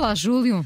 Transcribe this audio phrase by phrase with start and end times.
[0.00, 0.64] Olá, Júlio.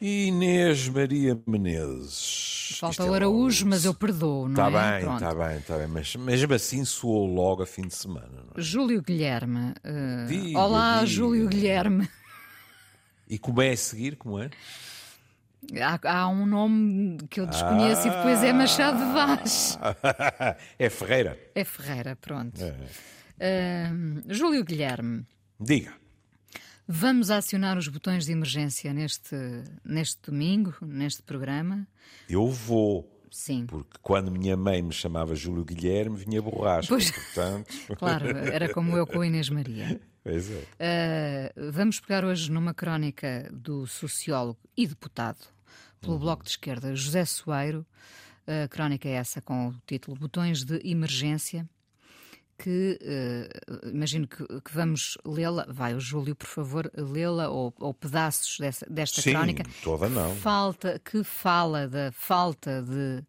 [0.00, 2.78] Inês Maria Menezes.
[2.80, 5.00] Falta Isto o é Araújo, logo- mas eu perdoo, não Está é?
[5.02, 5.86] bem, está bem, está bem.
[5.88, 8.30] Mas mesmo assim soou logo a fim de semana.
[8.32, 8.62] não é?
[8.62, 9.74] Júlio Guilherme.
[9.84, 11.06] eh, Diga, Olá, diga.
[11.06, 12.08] Júlio Guilherme.
[13.28, 14.48] E como é a seguir, como é?
[15.82, 19.78] Há, há um nome que eu desconheço e depois é Machado de Vaz.
[20.78, 21.38] é Ferreira.
[21.54, 22.58] É Ferreira, pronto.
[22.62, 22.74] É.
[23.38, 23.90] Eh,
[24.28, 25.26] Júlio Guilherme,
[25.60, 25.92] Diga.
[26.86, 29.36] Vamos acionar os botões de emergência neste,
[29.84, 31.86] neste domingo, neste programa?
[32.28, 33.10] Eu vou.
[33.30, 33.66] Sim.
[33.66, 36.88] Porque quando minha mãe me chamava Júlio Guilherme, vinha borrasca.
[36.94, 37.10] Pois.
[37.10, 40.00] Portanto, Claro, era como eu com a Inês Maria.
[40.22, 41.50] pois é.
[41.58, 45.38] Uh, vamos pegar hoje numa crónica do sociólogo e deputado
[46.00, 47.84] pelo Bloco de Esquerda, José Soeiro.
[48.46, 51.68] A crónica é essa com o título Botões de Emergência,
[52.64, 55.66] que uh, imagino que, que vamos lê-la.
[55.68, 59.64] Vai, o Júlio, por favor, lê-la ou, ou pedaços dessa, desta Sim, crónica.
[59.82, 60.34] toda não.
[60.36, 63.22] Falta, que fala da falta de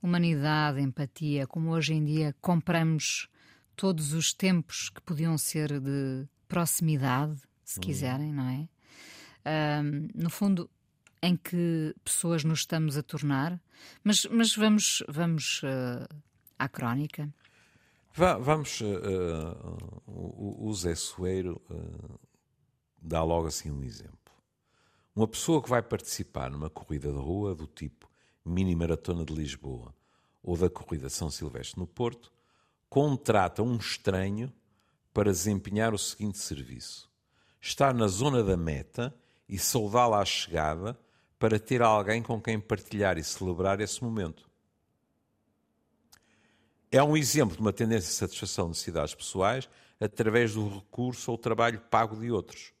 [0.00, 3.28] humanidade, empatia, como hoje em dia compramos
[3.74, 8.68] todos os tempos que podiam ser de proximidade, se quiserem, não é?
[10.14, 10.70] No fundo,
[11.20, 13.60] em que pessoas nos estamos a tornar,
[14.04, 16.06] mas, mas vamos, vamos ah,
[16.56, 17.28] à crónica.
[18.16, 18.80] Va- vamos.
[18.80, 18.86] eh,
[20.06, 22.18] o, o Zé Soeiro eh,
[23.00, 24.16] dá logo assim um exemplo.
[25.14, 28.08] Uma pessoa que vai participar numa corrida de rua do tipo
[28.44, 29.94] Mini Maratona de Lisboa
[30.42, 32.32] ou da corrida São Silvestre no Porto
[32.88, 34.52] contrata um estranho
[35.12, 37.10] para desempenhar o seguinte serviço:
[37.60, 39.14] estar na zona da meta
[39.48, 40.98] e saudá-la à chegada
[41.38, 44.45] para ter alguém com quem partilhar e celebrar esse momento.
[46.90, 51.38] É um exemplo de uma tendência de satisfação de necessidades pessoais através do recurso ao
[51.38, 52.72] trabalho pago de outros.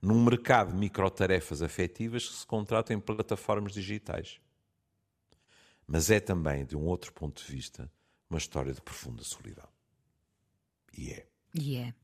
[0.00, 4.40] Num mercado de microtarefas afetivas que se contratam em plataformas digitais.
[5.86, 7.90] Mas é também, de um outro ponto de vista,
[8.28, 9.68] uma história de profunda solidão.
[10.96, 11.26] E é.
[11.54, 11.94] E é.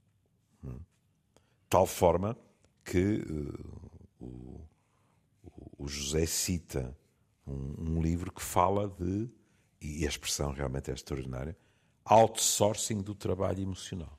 [1.69, 2.37] Tal forma
[2.85, 4.61] que eh, o,
[5.79, 6.97] o José cita
[7.47, 9.29] um, um livro que fala de,
[9.81, 11.57] e a expressão realmente é extraordinária,
[12.05, 14.19] outsourcing do trabalho emocional.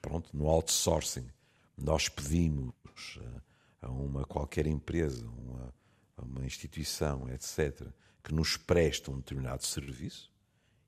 [0.00, 1.28] Pronto, no outsourcing,
[1.76, 3.40] nós pedimos eh,
[3.82, 5.74] a uma qualquer empresa, uma,
[6.16, 7.86] a uma instituição, etc.,
[8.22, 10.32] que nos preste um determinado serviço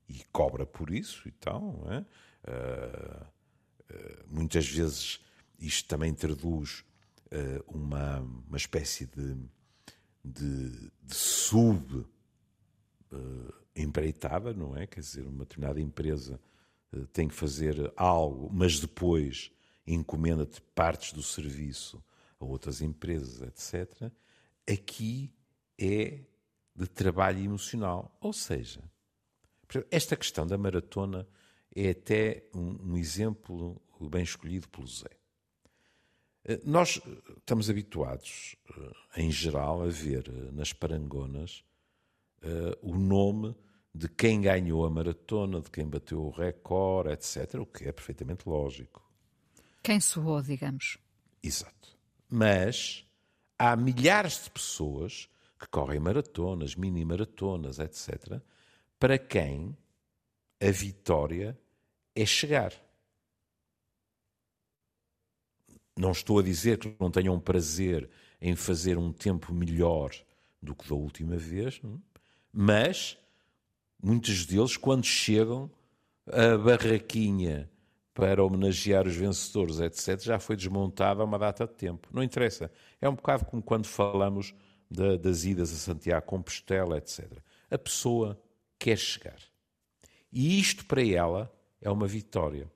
[0.07, 2.05] e cobra por isso e tal, é?
[2.43, 3.27] Eh,
[4.27, 5.19] muitas vezes
[5.59, 6.83] isto também traduz
[7.31, 9.35] eh, uma, uma espécie de,
[10.23, 12.05] de, de sub
[13.11, 14.85] eh, empreitada, não é?
[14.85, 16.39] Quer dizer, uma determinada empresa
[16.93, 19.51] eh, tem que fazer algo, mas depois
[19.85, 22.03] encomenda-te partes do serviço
[22.39, 24.11] a outras empresas, etc.
[24.69, 25.33] Aqui
[25.77, 26.19] é
[26.75, 28.15] de trabalho emocional.
[28.21, 28.81] Ou seja,
[29.91, 31.27] esta questão da maratona
[31.75, 35.18] é até um, um exemplo bem escolhido pelo Zé.
[36.49, 38.55] Eh, Nós eh, estamos habituados,
[39.15, 41.63] eh, em geral, a ver nas parangonas
[42.81, 43.53] o nome
[43.93, 48.47] de quem ganhou a maratona, de quem bateu o recorde, etc., o que é perfeitamente
[48.47, 49.03] lógico.
[49.83, 50.97] Quem soou, digamos.
[51.43, 51.97] Exato.
[52.29, 53.05] Mas
[53.57, 55.29] há milhares de pessoas
[55.59, 58.41] que correm maratonas, mini maratonas, etc.,
[58.97, 59.77] para quem
[60.61, 61.59] a vitória
[62.15, 62.71] é chegar.
[65.99, 68.09] Não estou a dizer que não tenham prazer
[68.41, 70.11] em fazer um tempo melhor
[70.61, 72.01] do que da última vez, não?
[72.53, 73.17] mas
[74.01, 75.69] muitos deles, quando chegam,
[76.25, 77.69] a barraquinha
[78.13, 82.07] para homenagear os vencedores, etc., já foi desmontada há uma data de tempo.
[82.13, 82.71] Não interessa.
[83.01, 84.53] É um bocado como quando falamos
[84.89, 87.29] da- das idas a Santiago Compostela, etc.
[87.69, 88.41] A pessoa
[88.77, 89.39] quer chegar.
[90.31, 91.51] E isto para ela
[91.81, 92.71] é uma vitória.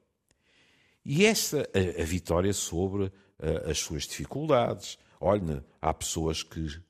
[1.06, 4.98] E essa, a, a vitória sobre ah, as suas dificuldades.
[5.20, 6.82] Olha, há pessoas que,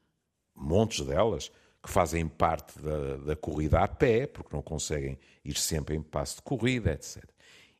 [0.56, 1.51] montes delas,
[1.81, 6.38] que fazem parte da, da corrida a pé, porque não conseguem ir sempre em passo
[6.38, 7.24] de corrida, etc.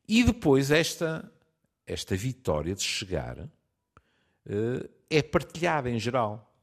[0.08, 1.32] E depois esta,
[1.86, 3.50] esta vitória de chegar
[4.46, 6.54] eh, é partilhada em geral.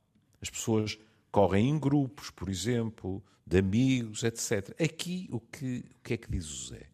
[0.43, 0.99] As pessoas
[1.31, 4.75] correm em grupos, por exemplo, de amigos, etc.
[4.83, 6.91] Aqui, o que, o que é que diz o Zé?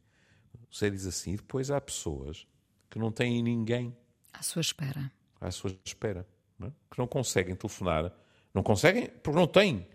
[0.71, 2.47] O Zé diz assim, depois há pessoas
[2.91, 3.97] que não têm ninguém
[4.33, 5.11] À sua espera.
[5.41, 6.27] à sua espera,
[6.59, 6.71] não é?
[6.91, 8.13] que não conseguem telefonar,
[8.55, 9.87] não conseguem, porque não têm,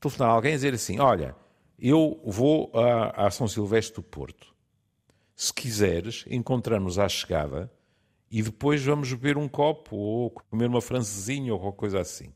[0.00, 1.34] telefonar a alguém e dizer assim, olha,
[1.78, 4.54] eu vou a, a São Silvestre do Porto,
[5.36, 7.70] se quiseres, encontramos à chegada
[8.30, 12.32] e depois vamos beber um copo ou comer uma francesinha ou qualquer coisa assim.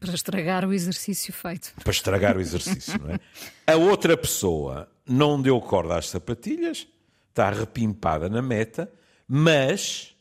[0.00, 1.72] Para estragar o exercício feito.
[1.84, 3.20] Para estragar o exercício, não é?
[3.64, 6.88] A outra pessoa não deu corda às sapatilhas,
[7.28, 8.92] está repimpada na meta,
[9.34, 10.14] mas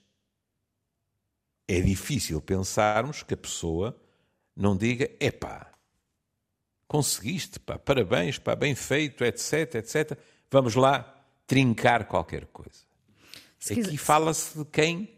[1.67, 4.01] é difícil pensarmos que a pessoa
[4.55, 5.69] não diga: epá,
[6.87, 10.17] conseguiste, pá, parabéns, pá, bem feito, etc, etc.
[10.49, 12.85] Vamos lá trincar qualquer coisa.
[13.59, 15.13] Se Aqui fala-se de quem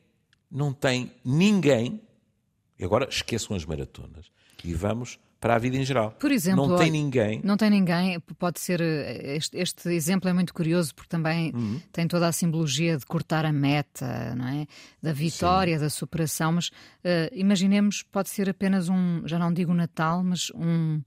[0.49, 2.01] não tem ninguém
[2.79, 4.31] e agora esqueçam as maratonas
[4.63, 6.11] e vamos para a vida em geral.
[6.11, 7.41] Por exemplo, não tem ninguém.
[7.43, 8.79] Não tem ninguém, pode ser.
[8.79, 11.81] Eh, este, este exemplo é muito curioso porque também uhum.
[11.91, 14.65] tem toda a simbologia de cortar a meta, não é?
[15.01, 15.83] Da vitória, Sim.
[15.83, 16.53] da superação.
[16.53, 21.01] Mas uh, imaginemos, pode ser apenas um, já não digo Natal, mas um,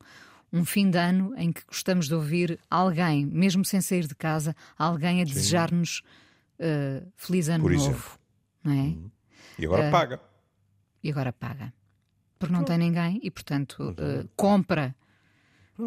[0.52, 4.54] um fim de ano em que gostamos de ouvir alguém, mesmo sem sair de casa,
[4.78, 6.02] alguém a desejar-nos
[6.60, 7.86] uh, feliz ano Por novo.
[7.86, 8.10] Exemplo.
[8.62, 8.76] Não é?
[8.76, 9.10] Uhum.
[9.58, 10.20] E agora uh, paga
[11.02, 11.72] e agora paga.
[12.38, 14.94] Porque não tem ninguém e, portanto, uh, compra.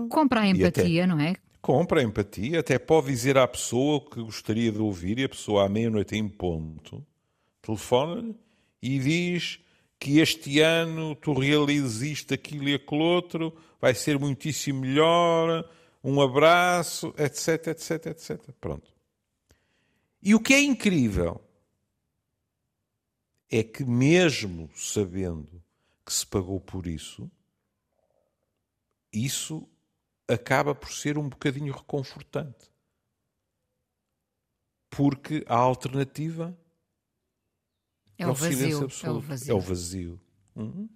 [0.09, 1.35] Compra a empatia, até, não é?
[1.61, 5.65] Compra a empatia, até pode dizer à pessoa que gostaria de ouvir e a pessoa
[5.65, 7.05] à meia-noite em ponto
[7.61, 8.35] telefona
[8.81, 9.59] e diz
[9.99, 15.69] que este ano tu realizes isto, aquilo e aquele outro, vai ser muitíssimo melhor,
[16.03, 18.39] um abraço, etc, etc, etc.
[18.61, 18.91] Pronto.
[20.21, 21.41] E o que é incrível
[23.51, 25.61] é que, mesmo sabendo
[26.09, 27.29] que se pagou por isso,
[29.13, 29.69] isso
[30.27, 32.67] acaba por ser um bocadinho reconfortante.
[34.89, 36.57] Porque a alternativa
[38.17, 39.51] é, é o, vazio, é o vazio.
[39.51, 40.21] É o vazio.
[40.55, 40.89] Uhum.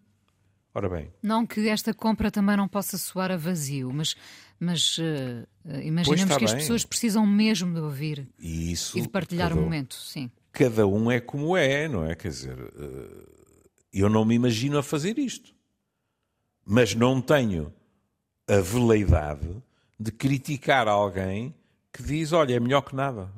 [0.74, 1.14] Ora bem.
[1.22, 4.16] Não que esta compra também não possa soar a vazio, mas,
[4.60, 5.48] mas uh,
[5.84, 9.62] imaginemos que as pessoas precisam mesmo de ouvir e, isso, e de partilhar o um
[9.62, 9.94] momento.
[9.94, 12.16] Sim cada um é como é, não é?
[12.16, 13.26] Quer dizer, eh,
[14.02, 15.54] eu não me imagino a fazer isto.
[16.66, 17.74] Mas não tenho
[18.48, 19.62] a veleidade
[20.00, 21.54] de criticar alguém
[21.92, 23.32] que diz: olha, é melhor que nada.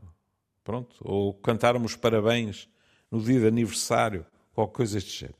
[0.64, 0.96] Pronto.
[1.02, 2.70] Ou cantarmos parabéns
[3.12, 5.38] no dia de aniversário, qualquer coisa deste género.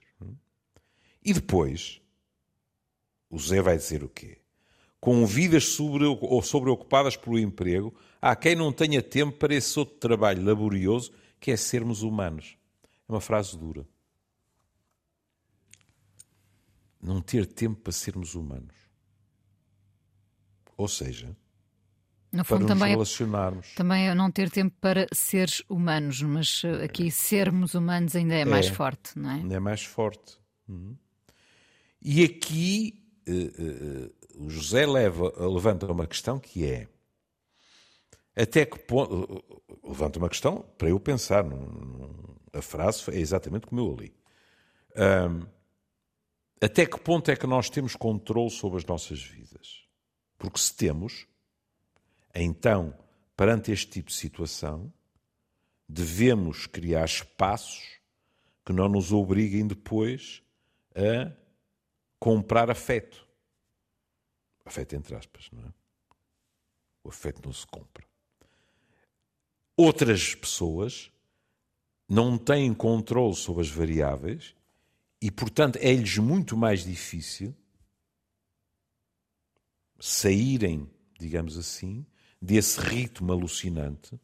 [1.24, 2.00] E depois,
[3.30, 4.38] o Zé vai dizer o quê?
[5.00, 9.96] Com vidas sobre, ou sobreocupadas pelo emprego, há quem não tenha tempo para esse outro
[9.96, 12.58] trabalho laborioso que é sermos humanos.
[13.08, 13.88] É uma frase dura.
[17.06, 18.76] Não ter tempo para sermos humanos.
[20.78, 21.36] Ou seja,
[22.44, 23.76] fundo, para nos também é relacionarmos.
[23.76, 28.42] Também é não ter tempo para seres humanos, mas eh, aqui sermos humanos ainda é,
[28.42, 29.36] é mais forte, não é?
[29.36, 30.38] Ainda é mais forte.
[30.68, 30.98] Uhum.
[32.02, 36.88] E aqui uh, uh, o José leva, levanta uma questão que é
[38.36, 39.44] até que ponto.
[39.84, 41.44] Levanta uma questão para eu pensar.
[41.44, 44.14] Num, a frase é exatamente como eu li.
[44.96, 45.46] Um,
[46.62, 49.86] até que ponto é que nós temos controle sobre as nossas vidas?
[50.38, 51.28] Porque se temos,
[52.34, 52.98] então,
[53.36, 54.92] perante este tipo de situação,
[55.88, 58.00] devemos criar espaços
[58.66, 60.42] que não nos obriguem depois
[60.96, 61.32] a
[62.20, 63.28] comprar afeto.
[64.66, 65.74] Afeto entre aspas, não é?
[67.04, 68.04] O afeto não se compra.
[69.78, 71.12] Outras pessoas
[72.10, 74.55] não têm controle sobre as variáveis
[75.26, 77.56] e, portanto, é-lhes muito mais difícil
[80.00, 80.88] saírem,
[81.20, 82.06] digamos assim,
[82.40, 84.20] desse ritmo alucinante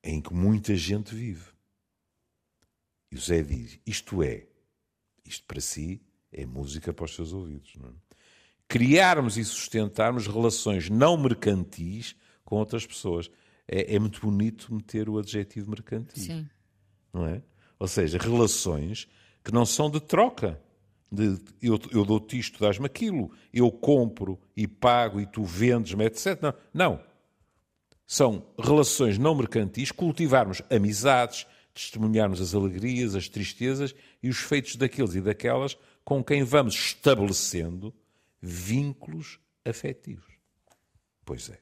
[0.00, 1.50] em que muita gente vive.
[3.10, 4.46] E o Zé diz: Isto é,
[5.24, 7.74] isto para si é música para os seus ouvidos.
[7.74, 7.94] Não é?
[8.68, 13.28] Criarmos e sustentarmos relações não mercantis com outras pessoas.
[13.66, 16.22] É, é muito bonito meter o adjetivo mercantil.
[16.22, 16.48] Sim.
[17.12, 17.42] Não é?
[17.78, 19.08] Ou seja, relações
[19.42, 20.60] que não são de troca.
[21.10, 26.40] De, eu, eu dou-te isto, dás-me aquilo, eu compro e pago e tu vendes-me, etc.
[26.42, 26.54] Não.
[26.72, 27.00] não.
[28.06, 35.14] São relações não mercantis, cultivarmos amizades, testemunharmos as alegrias, as tristezas e os feitos daqueles
[35.14, 37.94] e daquelas com quem vamos estabelecendo
[38.40, 40.34] vínculos afetivos.
[41.24, 41.58] Pois é.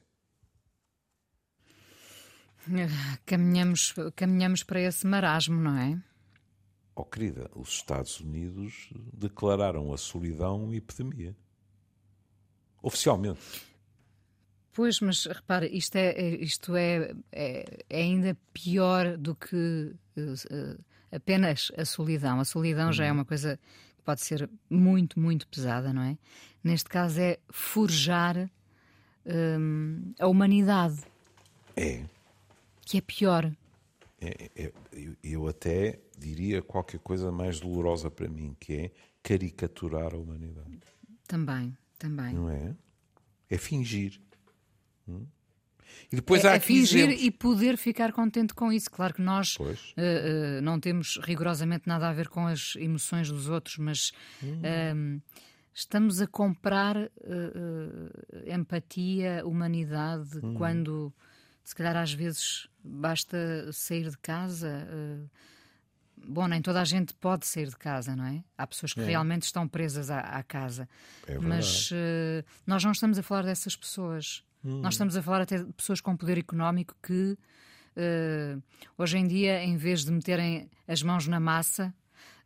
[3.25, 5.99] Caminhamos, caminhamos para esse marasmo, não é?
[6.95, 11.35] Oh, querida, os Estados Unidos declararam a solidão epidemia.
[12.83, 13.41] Oficialmente.
[14.73, 20.83] Pois, mas repara, isto é, é isto é, é, é ainda pior do que uh,
[21.11, 22.39] apenas a solidão.
[22.39, 23.19] A solidão já é uhum.
[23.19, 23.59] uma coisa
[23.97, 26.17] que pode ser muito, muito pesada, não é?
[26.63, 28.49] Neste caso é forjar
[29.25, 31.01] um, a humanidade.
[31.75, 32.03] É
[32.85, 33.51] que é pior.
[34.21, 34.73] é, é,
[35.23, 40.79] eu até diria qualquer coisa mais dolorosa para mim, que é caricaturar a humanidade.
[41.27, 42.33] Também, também.
[42.33, 42.75] Não é?
[43.49, 44.19] É fingir.
[45.07, 45.25] Hum?
[46.11, 47.23] E depois é, há é fingir exemplos.
[47.23, 48.89] e poder ficar contente com isso.
[48.89, 53.47] Claro que nós uh, uh, não temos rigorosamente nada a ver com as emoções dos
[53.47, 54.11] outros, mas
[54.41, 55.17] hum.
[55.17, 55.21] uh,
[55.73, 60.53] estamos a comprar eh, empatia, humanidade, hum.
[60.53, 61.11] quando
[61.63, 63.37] se calhar às vezes basta
[63.71, 64.87] sair de casa.
[66.15, 68.43] Bom, nem toda a gente pode sair de casa, não é?
[68.57, 69.05] Há pessoas que é.
[69.05, 70.87] realmente estão presas à, à casa.
[71.27, 71.89] É mas
[72.65, 74.43] nós não estamos a falar dessas pessoas.
[74.63, 74.79] Hum.
[74.81, 77.37] Nós estamos a falar até de pessoas com poder económico que
[77.97, 78.63] uh,
[78.97, 81.93] hoje em dia, em vez de meterem as mãos na massa,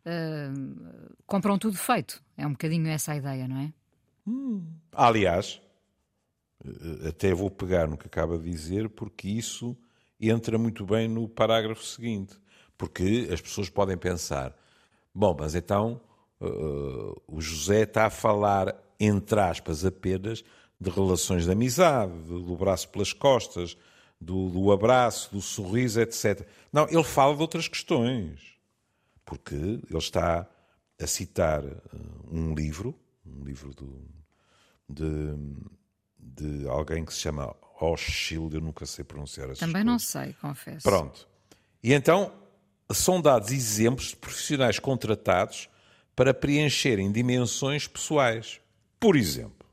[0.04, 2.22] uh, compram tudo feito.
[2.36, 3.72] É um bocadinho essa a ideia, não é?
[4.26, 4.66] Hum.
[4.92, 5.67] Aliás, eh,
[7.06, 9.76] até vou pegar no que acaba de dizer, porque isso
[10.20, 12.36] entra muito bem no parágrafo seguinte.
[12.76, 14.56] Porque as pessoas podem pensar:
[15.14, 16.00] bom, mas então
[16.40, 20.44] uh, o José está a falar, entre aspas, apenas
[20.80, 23.76] de relações de amizade, do braço pelas costas,
[24.20, 26.46] do, do, abraço, do sorriso, etc.
[26.72, 28.40] Não, ele fala de outras questões,
[29.24, 30.48] porque ele está
[31.00, 31.64] a citar
[32.30, 32.94] um livro,
[33.26, 34.00] um livro do,
[34.88, 35.34] de,
[36.36, 40.82] de alguém que se chama Oschild, eu nunca sei pronunciar essa Também não sei, confesso.
[40.82, 41.28] Pronto.
[41.82, 42.32] E então
[42.92, 45.68] são dados exemplos de profissionais contratados
[46.16, 48.60] para preencherem dimensões pessoais.
[48.98, 49.66] Por exemplo,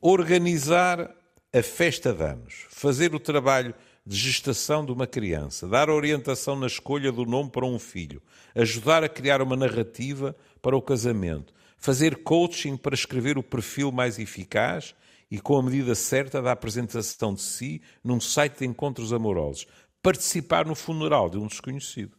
[0.00, 1.10] organizar
[1.52, 6.66] a festa de anos, fazer o trabalho de gestação de uma criança, dar orientação na
[6.66, 8.22] escolha do nome para um filho,
[8.54, 14.18] ajudar a criar uma narrativa para o casamento, fazer coaching para escrever o perfil mais
[14.18, 14.94] eficaz
[15.30, 19.66] e com a medida certa da apresentação de si num site de encontros amorosos,
[20.02, 22.16] participar no funeral de um desconhecido.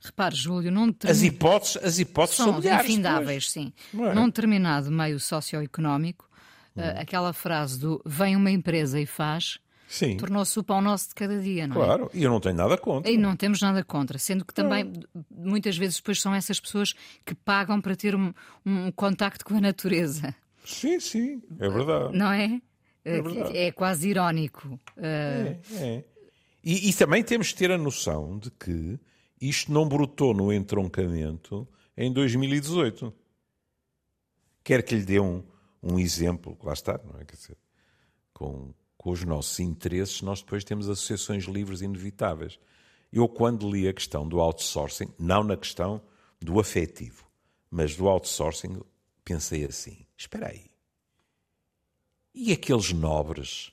[0.00, 3.72] Repare, Júlio, não as hipóteses, as hipóteses são, são infindáveis, sim.
[3.92, 4.14] É?
[4.14, 6.28] Num determinado meio socioeconómico,
[6.76, 6.80] hum.
[6.80, 9.58] uh, aquela frase do vem uma empresa e faz
[10.18, 11.92] tornou-se o pão nosso de cada dia, não claro.
[11.92, 11.96] é?
[11.96, 13.10] Claro, e eu não tenho nada contra.
[13.10, 14.92] E não temos nada contra, sendo que também
[15.30, 18.32] muitas vezes depois são essas pessoas que pagam para ter um,
[18.64, 20.34] um contacto com a natureza.
[20.64, 22.16] Sim, sim, é verdade.
[22.16, 22.60] Não é?
[23.04, 24.66] É, é quase irónico.
[24.96, 24.98] Uh...
[24.98, 26.04] É, é.
[26.64, 28.98] E, e também temos de ter a noção de que
[29.40, 33.14] isto não brotou no entroncamento em 2018.
[34.64, 35.44] Quer que lhe dê um,
[35.80, 37.24] um exemplo, lá está, não é?
[37.24, 37.56] Quer dizer,
[38.34, 38.74] com,
[39.06, 42.58] com os nossos interesses, nós depois temos associações livres inevitáveis.
[43.12, 46.02] Eu, quando li a questão do outsourcing, não na questão
[46.40, 47.24] do afetivo,
[47.70, 48.80] mas do outsourcing,
[49.24, 50.68] pensei assim: espera aí.
[52.34, 53.72] E aqueles nobres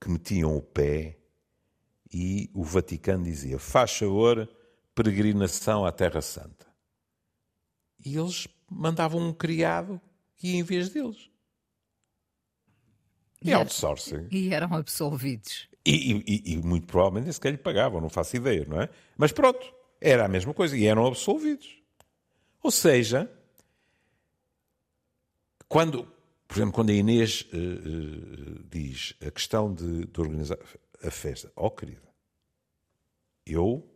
[0.00, 1.18] que metiam o pé
[2.10, 4.48] e o Vaticano dizia: faz favor
[4.94, 6.66] peregrinação à Terra Santa.
[8.02, 10.00] E eles mandavam um criado
[10.36, 11.28] que ia em vez deles.
[13.42, 14.26] E, e outsourcing.
[14.30, 15.68] E eram absolvidos.
[15.84, 18.88] E, e, e muito provavelmente nem sequer lhe pagavam, não faço ideia, não é?
[19.16, 21.78] Mas pronto, era a mesma coisa e eram absolvidos.
[22.62, 23.30] Ou seja,
[25.68, 26.06] quando,
[26.46, 30.58] por exemplo, quando a Inês uh, uh, diz a questão de, de organizar
[31.02, 32.08] a festa, ó oh, querida,
[33.46, 33.88] eu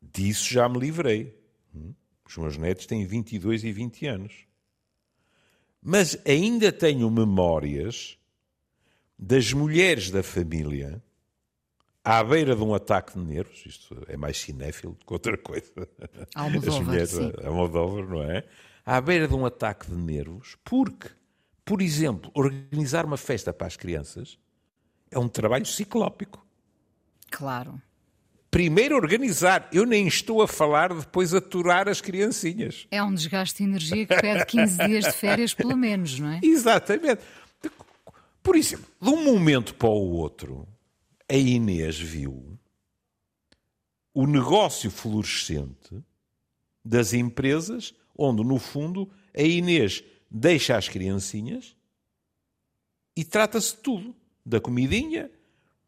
[0.00, 1.40] disso já me livrei.
[2.26, 4.46] Os meus netos têm 22 e 20 anos.
[5.80, 8.18] Mas ainda tenho memórias
[9.22, 11.00] das mulheres da família
[12.04, 15.70] à beira de um ataque de nervos, isto é mais cinéfilo do que outra coisa.
[16.34, 17.32] Almodóvar, As mulheres, sim.
[17.44, 18.44] Almodóvar, não é?
[18.84, 21.08] À beira de um ataque de nervos, porque,
[21.64, 24.40] por exemplo, organizar uma festa para as crianças
[25.08, 26.44] é um trabalho ciclópico.
[27.30, 27.80] Claro
[28.52, 29.66] primeiro organizar.
[29.72, 32.86] Eu nem estou a falar de depois aturar as criancinhas.
[32.90, 36.38] É um desgaste de energia que pede 15 dias de férias, pelo menos, não é?
[36.44, 37.22] Exatamente.
[38.42, 40.66] Por exemplo, de um momento para o outro,
[41.28, 42.58] a Inês viu
[44.12, 46.02] o negócio fluorescente
[46.84, 51.76] das empresas, onde, no fundo, a Inês deixa as criancinhas
[53.16, 54.14] e trata-se de tudo.
[54.44, 55.30] Da comidinha,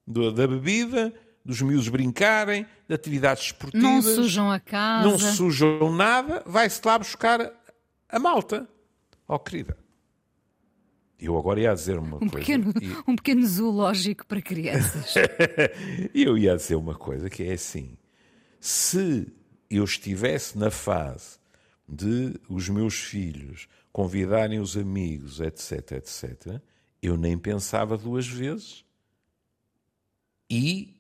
[0.07, 1.13] da bebida,
[1.45, 3.83] dos miúdos brincarem, de atividades esportivas.
[3.83, 5.09] Não sujam a casa.
[5.09, 7.53] Não sujam nada, vai-se lá buscar
[8.09, 8.69] a malta.
[9.27, 9.77] Oh, querida,
[11.19, 12.37] eu agora ia dizer uma um coisa.
[12.37, 12.93] Pequeno, e...
[13.11, 15.15] Um pequeno zoológico para crianças.
[16.15, 17.97] Eu ia dizer uma coisa que é assim:
[18.61, 19.27] se
[19.71, 21.39] eu estivesse na fase
[21.89, 26.61] de os meus filhos convidarem os amigos, etc, etc,
[27.03, 28.85] eu nem pensava duas vezes
[30.51, 30.97] e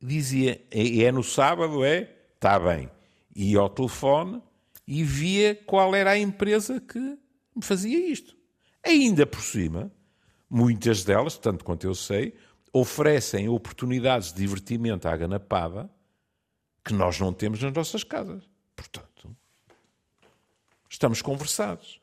[0.00, 2.12] dizia: é, é no sábado, é?
[2.34, 2.90] Está bem.
[3.34, 4.42] Ia ao telefone
[4.86, 8.35] e via qual era a empresa que me fazia isto.
[8.86, 9.90] Ainda por cima,
[10.48, 12.34] muitas delas, tanto quanto eu sei,
[12.72, 15.90] oferecem oportunidades de divertimento à ganapada
[16.84, 18.44] que nós não temos nas nossas casas.
[18.76, 19.36] Portanto,
[20.88, 21.98] estamos conversados.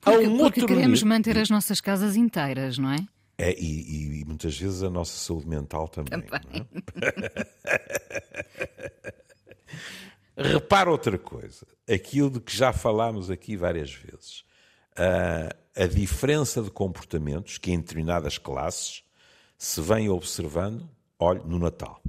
[0.00, 1.08] Porque, um porque queremos nível...
[1.08, 3.06] manter as nossas casas inteiras, não é?
[3.36, 6.20] É, e, e, muitas vezes a nossa saúde mental também.
[6.20, 6.68] também.
[10.36, 10.42] É?
[10.52, 14.44] Repara outra coisa, aquilo de que já falámos aqui várias vezes.
[14.92, 19.02] Uh, a diferença de comportamentos que em determinadas classes
[19.56, 20.86] se vem observando,
[21.18, 22.02] olhe, no Natal.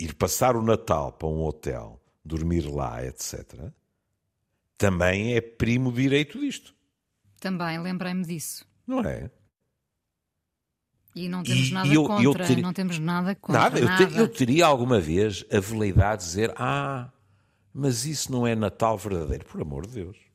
[0.00, 3.70] Ir passar o Natal para um hotel, dormir lá, etc.,
[4.78, 6.74] também é primo direito disto.
[7.38, 8.64] Também, lembrei-me disso.
[8.86, 9.30] Não é?
[11.14, 12.62] E não temos e, nada eu, contra, eu ter...
[12.62, 13.60] não temos nada contra.
[13.60, 14.02] Nada, nada.
[14.04, 17.10] Eu, ter, eu, teria alguma vez a veleidade de dizer: Ah,
[17.74, 19.44] mas isso não é Natal verdadeiro.
[19.44, 20.27] Por amor de Deus.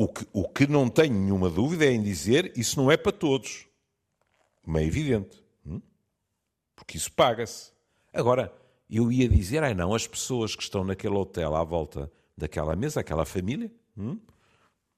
[0.00, 3.10] O que, o que não tenho nenhuma dúvida é em dizer isso não é para
[3.10, 3.66] todos.
[4.62, 5.42] Como é evidente.
[5.66, 5.82] Hum?
[6.76, 7.72] Porque isso paga-se.
[8.12, 8.52] Agora,
[8.88, 13.00] eu ia dizer, ai não, as pessoas que estão naquele hotel à volta daquela mesa,
[13.00, 14.20] aquela família, hum?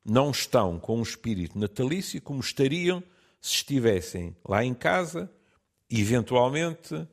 [0.04, 3.02] não estão com um espírito natalício como estariam
[3.40, 5.30] se estivessem lá em casa,
[5.88, 7.08] eventualmente uh,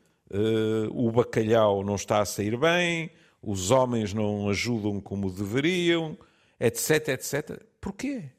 [0.91, 3.09] o bacalhau não está a sair bem,
[3.41, 6.17] os homens não ajudam como deveriam,
[6.59, 7.61] etc, etc.
[7.87, 8.29] Porquê?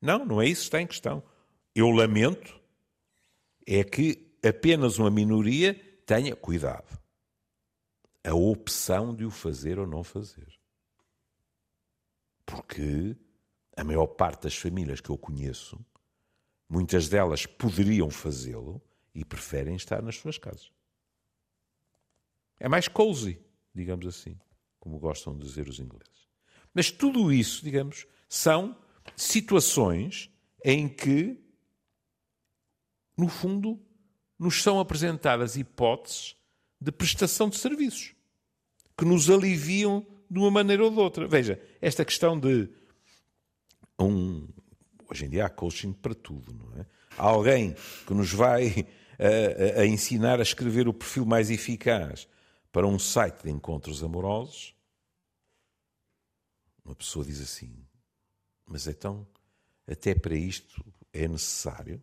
[0.00, 1.20] Não, não é isso que está em questão.
[1.74, 2.56] Eu lamento
[3.66, 5.74] é que apenas uma minoria
[6.06, 6.96] tenha cuidado.
[8.22, 10.56] A opção de o fazer ou não fazer.
[12.44, 13.16] Porque
[13.76, 15.84] a maior parte das famílias que eu conheço,
[16.68, 18.80] muitas delas poderiam fazê-lo
[19.12, 20.70] e preferem estar nas suas casas.
[22.56, 23.44] É mais cozy,
[23.74, 24.38] digamos assim,
[24.78, 26.28] como gostam de dizer os ingleses.
[26.72, 28.76] Mas tudo isso, digamos, são
[29.16, 30.30] situações
[30.64, 31.38] em que,
[33.16, 33.80] no fundo,
[34.38, 36.36] nos são apresentadas hipóteses
[36.80, 38.14] de prestação de serviços
[38.96, 41.28] que nos aliviam de uma maneira ou de outra.
[41.28, 42.68] Veja, esta questão de
[43.98, 44.48] um.
[45.08, 46.86] Hoje em dia há coaching para tudo, não é?
[47.16, 47.74] Há alguém
[48.06, 48.86] que nos vai
[49.18, 52.28] a, a, a ensinar a escrever o perfil mais eficaz
[52.72, 54.74] para um site de encontros amorosos.
[56.84, 57.74] Uma pessoa diz assim:
[58.66, 59.26] mas então,
[59.86, 62.02] até para isto é necessário?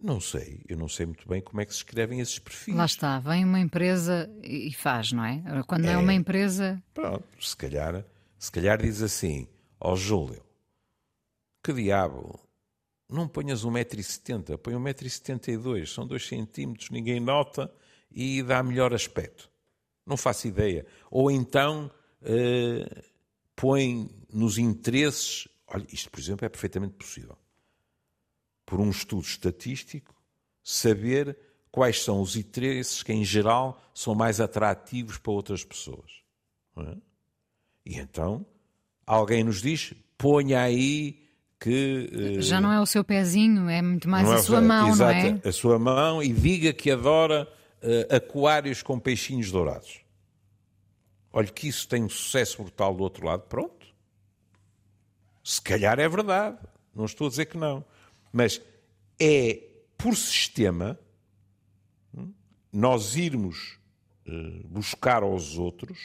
[0.00, 2.74] Não sei, eu não sei muito bem como é que se escrevem esses perfis.
[2.74, 5.42] Lá está, vem uma empresa e faz, não é?
[5.66, 6.80] Quando é, é uma empresa.
[6.94, 8.04] Pronto, se calhar,
[8.38, 9.48] se calhar diz assim:
[9.80, 10.42] Ó oh, Júlio,
[11.62, 12.38] que diabo,
[13.08, 17.72] não ponhas 1,70m, põe 1,72m, são 2 centímetros, ninguém nota
[18.10, 19.50] e dá melhor aspecto.
[20.06, 20.86] Não faço ideia.
[21.10, 21.90] Ou então
[22.22, 23.02] uh,
[23.56, 27.36] põe nos interesses Olha, isto, por exemplo, é perfeitamente possível.
[28.64, 30.14] Por um estudo estatístico,
[30.62, 31.36] saber
[31.70, 36.22] quais são os interesses que, em geral, são mais atrativos para outras pessoas.
[36.76, 36.96] É?
[37.84, 38.46] E então,
[39.06, 41.28] alguém nos diz: ponha aí
[41.58, 42.40] que.
[42.40, 45.40] Já não é o seu pezinho, é muito mais a é sua mão, exato, não
[45.44, 45.48] é?
[45.48, 47.48] A sua mão e diga que adora
[47.82, 50.00] uh, aquários com peixinhos dourados.
[51.32, 53.77] Olha que isso tem um sucesso brutal do outro lado, pronto.
[55.48, 56.58] Se calhar é verdade,
[56.94, 57.82] não estou a dizer que não.
[58.30, 58.60] Mas
[59.18, 61.00] é por sistema
[62.14, 62.34] hum,
[62.70, 63.78] nós irmos
[64.26, 65.98] eh, buscar aos outros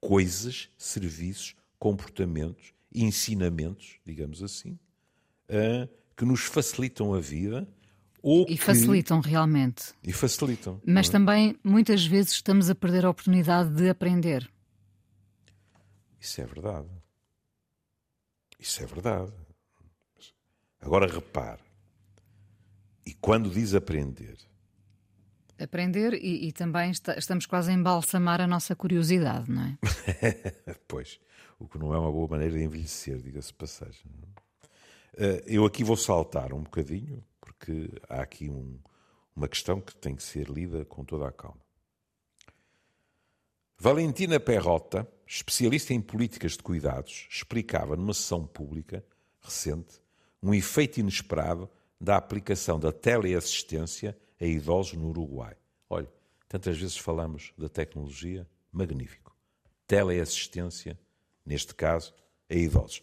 [0.00, 4.78] coisas, serviços, comportamentos, ensinamentos, digamos assim,
[6.16, 7.68] que nos facilitam a vida.
[8.22, 8.64] Ou e que...
[8.64, 9.92] facilitam realmente.
[10.02, 10.80] E facilitam.
[10.82, 11.12] Mas é?
[11.12, 14.50] também muitas vezes estamos a perder a oportunidade de aprender.
[16.18, 16.88] Isso é verdade.
[18.58, 19.32] Isso é verdade.
[20.80, 21.62] Agora repare.
[23.06, 24.36] E quando diz aprender?
[25.58, 29.78] Aprender e, e também está, estamos quase a embalsamar a nossa curiosidade, não é?
[30.86, 31.18] pois,
[31.58, 34.04] o que não é uma boa maneira de envelhecer, diga-se passagem.
[35.14, 38.78] Uh, eu aqui vou saltar um bocadinho, porque há aqui um,
[39.34, 41.60] uma questão que tem que ser lida com toda a calma.
[43.80, 49.04] Valentina Perrota, especialista em políticas de cuidados, explicava numa sessão pública
[49.40, 50.00] recente
[50.42, 55.54] um efeito inesperado da aplicação da teleassistência a idosos no Uruguai.
[55.88, 56.08] Olha,
[56.48, 59.32] tantas vezes falamos da tecnologia, magnífico.
[59.86, 60.98] Teleassistência,
[61.46, 62.12] neste caso,
[62.50, 63.00] a idosos.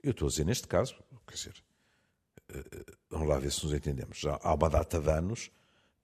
[0.00, 0.94] Eu estou a dizer neste caso,
[1.26, 1.54] quer dizer,
[3.10, 4.16] vamos lá ver se nos entendemos.
[4.18, 5.50] Já há uma data de anos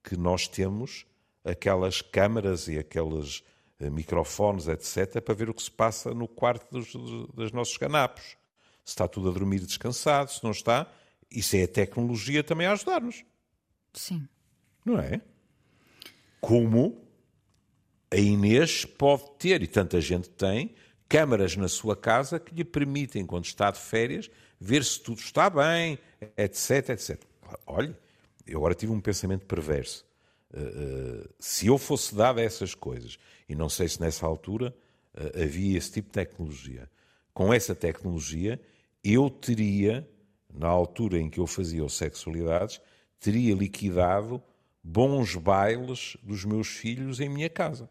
[0.02, 1.06] que nós temos
[1.44, 3.44] aquelas câmaras e aqueles
[3.88, 6.92] microfones, etc., para ver o que se passa no quarto dos,
[7.32, 8.36] dos nossos canapos.
[8.84, 10.86] Se está tudo a dormir descansado, se não está,
[11.30, 13.24] isso é a tecnologia também a ajudar-nos.
[13.94, 14.28] Sim.
[14.84, 15.20] Não é?
[16.40, 17.00] Como
[18.10, 20.74] a Inês pode ter, e tanta gente tem,
[21.08, 25.48] câmaras na sua casa que lhe permitem, quando está de férias, ver se tudo está
[25.48, 25.98] bem,
[26.36, 27.22] etc, etc.
[27.66, 27.96] Olha,
[28.46, 30.04] eu agora tive um pensamento perverso.
[30.52, 34.74] Uh, uh, se eu fosse dado a essas coisas, e não sei se nessa altura
[35.14, 36.90] uh, havia esse tipo de tecnologia,
[37.32, 38.60] com essa tecnologia
[39.02, 40.08] eu teria,
[40.52, 42.80] na altura em que eu fazia o Sexualidades,
[43.18, 44.42] teria liquidado
[44.82, 47.88] bons bailes dos meus filhos em minha casa,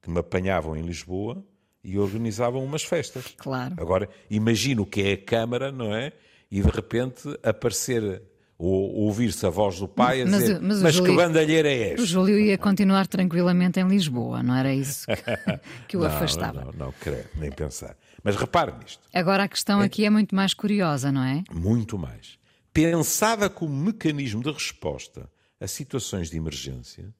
[0.00, 1.44] que me apanhavam em Lisboa
[1.82, 3.34] e organizavam umas festas.
[3.36, 3.74] Claro.
[3.78, 6.12] Agora, imagino o que é a Câmara, não é?
[6.50, 8.22] E de repente aparecer
[8.58, 11.90] ou ouvir-se a voz do pai a mas, dizer mas, mas Júlio, que bandalheira é
[11.90, 12.02] esta?
[12.02, 15.14] O Júlio ia continuar tranquilamente em Lisboa, não era isso que,
[15.88, 16.64] que o não, afastava?
[16.66, 17.96] Não, não, creio, nem pensar.
[18.22, 19.02] Mas repare nisto.
[19.12, 21.42] Agora a questão é, aqui é muito mais curiosa, não é?
[21.52, 22.38] Muito mais.
[22.72, 25.28] Pensada como mecanismo de resposta
[25.60, 27.14] a situações de emergência,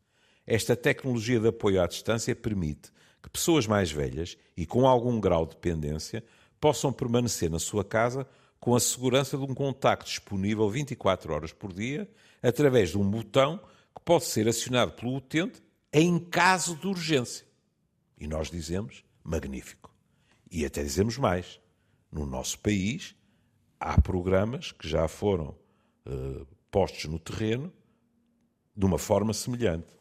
[0.46, 2.90] esta tecnologia de apoio à distância permite
[3.22, 6.22] que pessoas mais velhas e com algum grau de dependência
[6.60, 8.26] possam permanecer na sua casa
[8.64, 12.10] com a segurança de um contacto disponível 24 horas por dia
[12.42, 13.58] através de um botão
[13.94, 17.46] que pode ser acionado pelo utente em caso de urgência.
[18.16, 19.94] E nós dizemos magnífico.
[20.50, 21.60] E até dizemos mais.
[22.10, 23.14] No nosso país
[23.78, 25.54] há programas que já foram
[26.06, 27.70] uh, postos no terreno
[28.74, 29.94] de uma forma semelhante.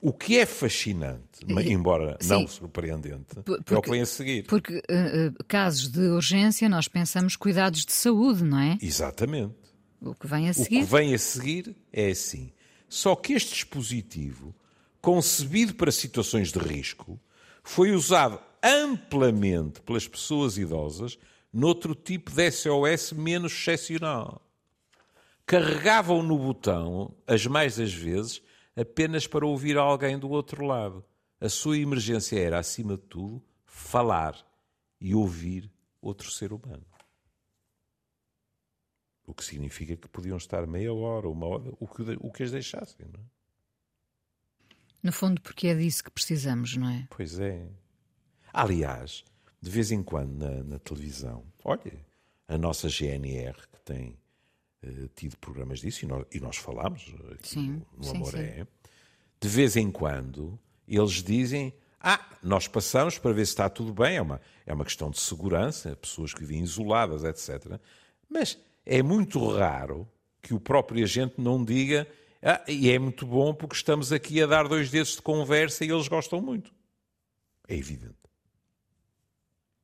[0.00, 2.28] O que é fascinante, embora Sim.
[2.28, 4.44] não surpreendente, porque, é o que vem a seguir.
[4.44, 8.78] Porque uh, casos de urgência nós pensamos cuidados de saúde, não é?
[8.80, 9.54] Exatamente.
[10.00, 10.82] O que vem a seguir.
[10.82, 12.52] O que vem a seguir é assim.
[12.88, 14.54] Só que este dispositivo,
[15.00, 17.18] concebido para situações de risco,
[17.64, 21.18] foi usado amplamente pelas pessoas idosas
[21.52, 24.42] noutro tipo de SOS menos excepcional.
[25.46, 28.42] Carregavam no botão, as mais das vezes,
[28.76, 31.04] apenas para ouvir alguém do outro lado.
[31.40, 34.36] A sua emergência era, acima de tudo, falar
[35.00, 36.84] e ouvir outro ser humano.
[39.26, 42.52] O que significa que podiam estar meia hora, uma hora, o que, o que as
[42.52, 43.24] deixassem, não é?
[45.02, 47.06] No fundo, porque é disso que precisamos, não é?
[47.10, 47.68] Pois é.
[48.52, 49.24] Aliás,
[49.60, 52.04] de vez em quando na, na televisão, olha,
[52.48, 54.16] a nossa GNR, que tem
[55.14, 57.12] tido programas disso, e nós, e nós falámos
[57.42, 58.38] sim, no, no sim, Amor sim.
[58.38, 58.66] é,
[59.40, 64.16] de vez em quando eles dizem ah, nós passamos para ver se está tudo bem,
[64.16, 67.80] é uma, é uma questão de segurança, pessoas que vivem isoladas, etc.
[68.28, 70.08] Mas é muito raro
[70.40, 72.06] que o próprio agente não diga
[72.40, 75.90] ah, e é muito bom porque estamos aqui a dar dois dedos de conversa e
[75.90, 76.72] eles gostam muito.
[77.66, 78.14] É evidente.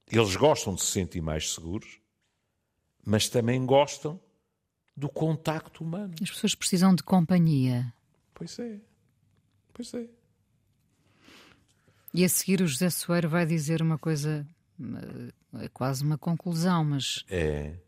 [0.08, 1.98] Eles gostam de se sentir mais seguros,
[3.04, 4.20] mas também gostam
[4.96, 6.14] do contacto humano.
[6.20, 7.92] As pessoas precisam de companhia.
[8.34, 8.80] Pois é.
[9.72, 10.06] Pois é.
[12.14, 14.46] E a seguir o José Soeiro vai dizer uma coisa,
[15.54, 17.24] é quase uma conclusão, mas.
[17.28, 17.78] É.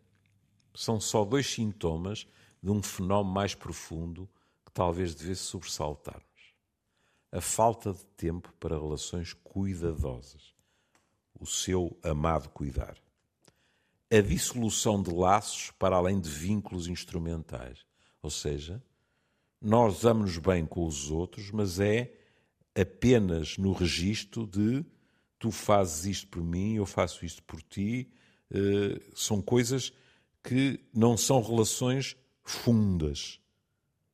[0.74, 2.26] São só dois sintomas
[2.62, 4.28] de um fenómeno mais profundo
[4.64, 6.24] que talvez devesse sobressaltar-nos.
[7.30, 10.54] A falta de tempo para relações cuidadosas.
[11.38, 12.96] O seu amado cuidar
[14.10, 17.84] a dissolução de laços para além de vínculos instrumentais.
[18.22, 18.82] Ou seja,
[19.60, 22.12] nós damos-nos bem com os outros, mas é
[22.74, 24.84] apenas no registro de
[25.38, 28.08] tu fazes isto por mim, eu faço isto por ti.
[28.50, 29.92] Uh, são coisas
[30.42, 33.40] que não são relações fundas,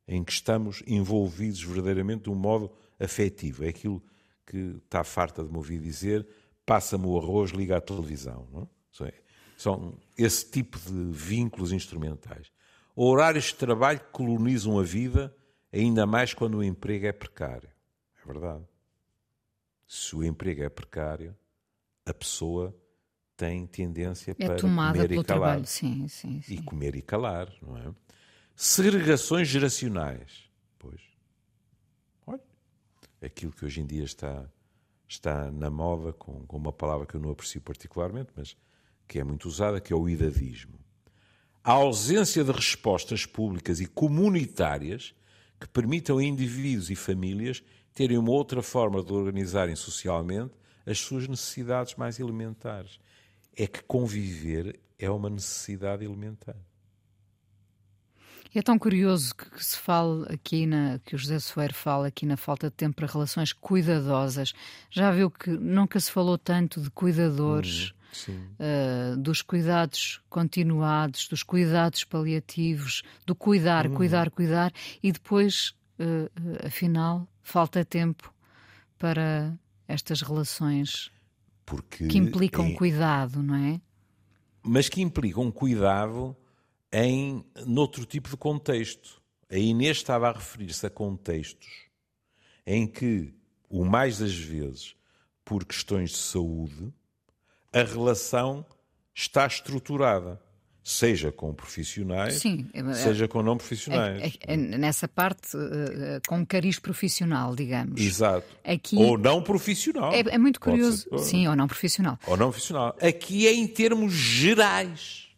[0.07, 3.65] em que estamos envolvidos verdadeiramente de um modo afetivo.
[3.65, 4.03] É aquilo
[4.47, 6.27] que está farta de me ouvir dizer:
[6.65, 8.49] passa-me o arroz, liga a televisão.
[8.53, 8.69] Não?
[9.61, 12.51] São esse tipo de vínculos instrumentais.
[12.97, 15.37] Horários de trabalho colonizam a vida,
[15.71, 17.69] ainda mais quando o emprego é precário.
[18.23, 18.65] É verdade.
[19.87, 21.37] Se o emprego é precário,
[22.07, 22.75] a pessoa
[23.37, 25.67] tem tendência é para comer e calar.
[25.67, 26.55] Sim, sim, sim.
[26.55, 27.95] E comer e calar, não é?
[28.57, 30.49] Segregações geracionais.
[30.79, 31.03] Pois.
[32.27, 32.41] Olha,
[33.23, 34.51] aquilo que hoje em dia está,
[35.07, 38.57] está na moda, com, com uma palavra que eu não aprecio particularmente, mas
[39.11, 40.79] que é muito usada, que é o idadismo.
[41.65, 45.13] A ausência de respostas públicas e comunitárias
[45.59, 47.61] que permitam a indivíduos e famílias
[47.93, 50.53] terem uma outra forma de organizarem socialmente
[50.87, 53.01] as suas necessidades mais elementares.
[53.57, 56.57] É que conviver é uma necessidade elementar.
[58.55, 62.37] É tão curioso que, se fale aqui na que o José Soeiro fala aqui na
[62.37, 64.53] falta de tempo para relações cuidadosas.
[64.89, 67.93] Já viu que nunca se falou tanto de cuidadores,
[68.29, 73.95] uh, dos cuidados continuados, dos cuidados paliativos, do cuidar, uhum.
[73.95, 78.33] cuidar, cuidar, e depois, uh, afinal, falta tempo
[78.99, 81.11] para estas relações
[81.65, 82.73] Porque que implicam é...
[82.75, 83.81] cuidado, não é?
[84.63, 86.37] Mas que implicam cuidado
[86.93, 89.21] em noutro tipo de contexto.
[89.49, 91.89] A Inês estava a referir-se a contextos
[92.67, 93.35] em que,
[93.69, 94.95] o mais das vezes,
[95.45, 96.93] por questões de saúde,
[97.73, 98.65] a relação
[99.15, 100.41] está estruturada.
[100.83, 104.39] Seja com profissionais, Sim, é, seja com não profissionais.
[104.47, 108.01] É, é, nessa parte, uh, com cariz profissional, digamos.
[108.01, 108.47] Exato.
[108.65, 110.11] Aqui, ou não profissional.
[110.11, 111.07] É, é muito curioso.
[111.19, 112.19] Sim, ou não profissional.
[112.27, 112.97] Ou não profissional.
[113.01, 115.29] Aqui é em termos gerais.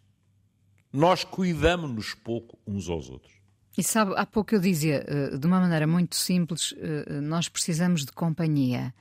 [0.93, 3.33] Nós cuidamos-nos pouco uns aos outros.
[3.77, 8.05] E sabe, há pouco eu dizia, eh, de uma maneira muito simples, eh, nós precisamos
[8.05, 8.95] de companhia.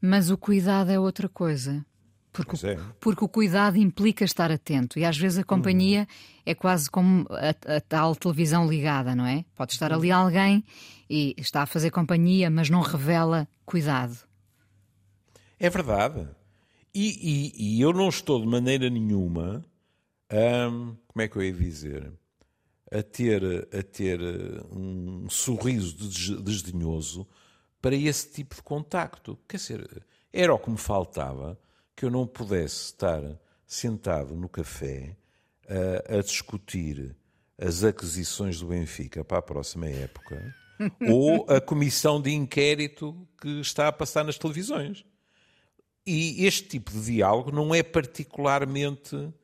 [0.00, 1.84] Mas o cuidado é outra coisa.
[2.32, 2.78] Porque, é.
[3.00, 6.42] porque o cuidado implica estar atento e às vezes a companhia uhum.
[6.46, 9.44] é quase como a, a, tal televisão ligada, não é?
[9.56, 10.64] Pode estar ali alguém
[11.08, 14.16] e está a fazer companhia, mas não revela cuidado.
[15.58, 16.28] É verdade.
[16.94, 19.64] E, e, e eu não estou de maneira nenhuma,
[20.32, 22.12] hum, como é que eu ia dizer,
[22.92, 24.20] a ter, a ter
[24.70, 25.96] um sorriso
[26.42, 27.26] desdenhoso
[27.80, 29.38] para esse tipo de contacto.
[29.48, 31.58] Quer dizer, era o que me faltava
[32.00, 33.22] que eu não pudesse estar
[33.66, 35.14] sentado no café
[35.68, 37.14] a, a discutir
[37.58, 40.56] as aquisições do Benfica para a próxima época
[41.06, 45.04] ou a comissão de inquérito que está a passar nas televisões.
[46.06, 49.34] E este tipo de diálogo não é particularmente uh,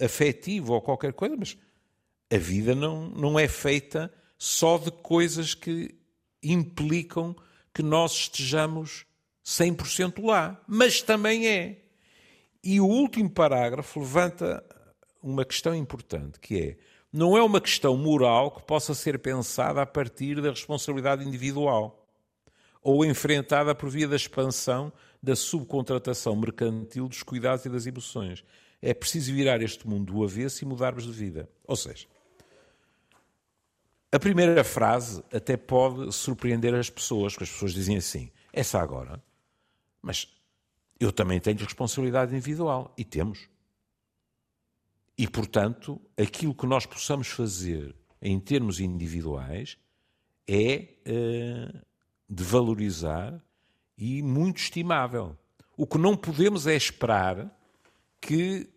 [0.00, 1.58] afetivo ou qualquer coisa, mas
[2.32, 5.92] a vida não, não é feita só de coisas que
[6.40, 7.34] implicam
[7.74, 9.09] que nós estejamos
[9.44, 11.78] 100% lá, mas também é.
[12.62, 14.62] E o último parágrafo levanta
[15.22, 16.76] uma questão importante, que é
[17.12, 22.06] não é uma questão moral que possa ser pensada a partir da responsabilidade individual
[22.82, 28.44] ou enfrentada por via da expansão da subcontratação mercantil dos cuidados e das emoções.
[28.80, 31.48] É preciso virar este mundo do avesso e mudarmos de vida.
[31.66, 32.06] Ou seja,
[34.12, 39.22] a primeira frase até pode surpreender as pessoas, porque as pessoas dizem assim: essa agora
[40.02, 40.28] mas
[40.98, 43.48] eu também tenho responsabilidade individual e temos.
[45.16, 49.76] E, portanto, aquilo que nós possamos fazer em termos individuais
[50.46, 51.86] é uh,
[52.28, 53.42] de valorizar
[53.96, 55.36] e muito estimável.
[55.76, 57.54] O que não podemos é esperar
[58.20, 58.68] que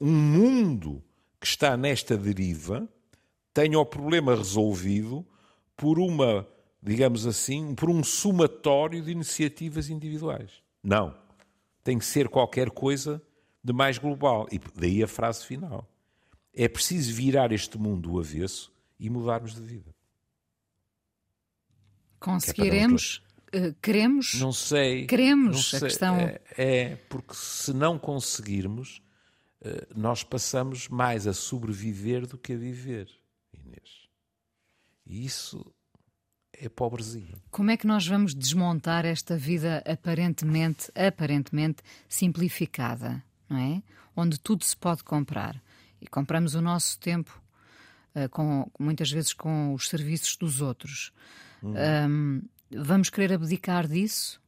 [0.00, 1.02] um mundo
[1.40, 2.88] que está nesta deriva
[3.54, 5.26] tenha o problema resolvido
[5.76, 6.46] por uma
[6.82, 10.50] digamos assim, por um somatório de iniciativas individuais.
[10.82, 11.16] Não.
[11.84, 13.22] Tem que ser qualquer coisa
[13.62, 14.48] de mais global.
[14.50, 15.88] E daí a frase final.
[16.52, 19.94] É preciso virar este mundo do avesso e mudarmos de vida.
[22.18, 23.22] Conseguiremos?
[23.52, 24.34] É uh, queremos?
[24.34, 25.06] Não sei.
[25.06, 25.54] Queremos.
[25.54, 25.78] Não sei.
[25.78, 26.16] A questão...
[26.16, 29.02] É, é, porque se não conseguirmos,
[29.60, 33.08] uh, nós passamos mais a sobreviver do que a viver,
[33.52, 34.08] Inês.
[35.06, 35.72] E isso
[36.62, 37.36] é pobrezinho.
[37.50, 43.82] Como é que nós vamos desmontar esta vida aparentemente, aparentemente simplificada, não é?
[44.14, 45.60] Onde tudo se pode comprar.
[46.00, 47.42] E compramos o nosso tempo,
[48.14, 51.12] uh, com, muitas vezes com os serviços dos outros.
[51.62, 51.74] Uhum.
[52.08, 54.40] Um, vamos querer abdicar disso?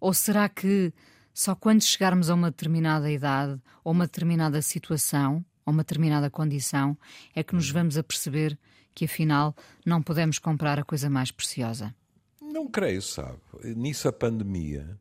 [0.00, 0.92] Ou será que
[1.34, 6.96] só quando chegarmos a uma determinada idade, ou uma determinada situação, ou uma determinada condição,
[7.34, 7.74] é que nos uhum.
[7.74, 8.56] vamos a perceber
[8.96, 9.54] que afinal
[9.84, 11.94] não podemos comprar a coisa mais preciosa?
[12.40, 13.38] Não creio, sabe.
[13.62, 14.98] Nisso a pandemia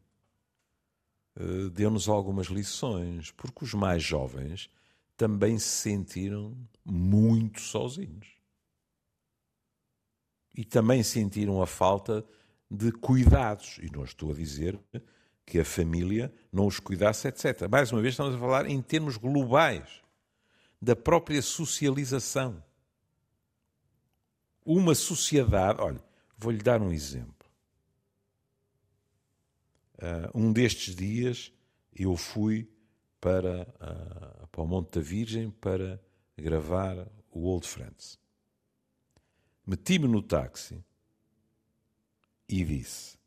[1.39, 4.69] uh, deu-nos algumas lições, porque os mais jovens
[5.15, 8.27] também se sentiram muito sozinhos.
[10.53, 12.25] E também sentiram a falta
[12.69, 13.79] de cuidados.
[13.81, 14.77] E não estou a dizer
[15.45, 17.69] que a família não os cuidasse, etc.
[17.69, 20.01] Mais uma vez, estamos a falar em termos globais
[20.81, 22.61] da própria socialização
[24.65, 25.79] uma sociedade.
[25.81, 26.03] Olha,
[26.37, 27.33] vou-lhe dar um exemplo.
[29.95, 31.53] Uh, um destes dias
[31.93, 32.69] eu fui
[33.21, 36.01] para, uh, para o Monte da Virgem para
[36.37, 38.19] gravar o Old Friends.
[39.65, 40.83] Meti-me no táxi
[42.47, 43.17] e disse